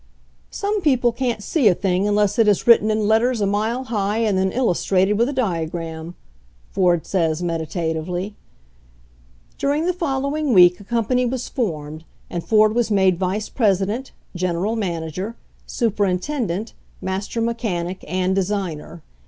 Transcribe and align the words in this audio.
"Some 0.49 0.81
people 0.81 1.11
can't 1.11 1.43
see 1.43 1.67
a 1.67 1.75
thing' 1.75 2.07
unless 2.07 2.39
it 2.39 2.47
is 2.47 2.65
writ 2.65 2.79
ten 2.79 2.89
in 2.89 3.07
letters 3.07 3.39
a 3.39 3.45
mile 3.45 3.83
high 3.83 4.17
and 4.17 4.35
then 4.35 4.51
illustrated 4.51 5.13
with 5.13 5.29
a 5.29 5.31
diagTam,,, 5.31 6.15
Ford 6.71 7.05
says 7.05 7.43
meditatively. 7.43 8.33
During 9.59 9.85
the 9.85 9.93
following 9.93 10.55
week 10.55 10.79
a 10.79 10.83
company 10.83 11.27
was 11.27 11.47
formed, 11.49 12.03
and 12.31 12.43
Ford 12.43 12.73
was 12.73 12.89
made 12.89 13.19
vice 13.19 13.47
president, 13.47 14.11
gen 14.35 14.55
eral 14.55 14.75
manager, 14.75 15.35
superintendent, 15.67 16.73
master 16.99 17.39
mechanic 17.39 18.03
and 18.07 18.33
designer. 18.35 19.03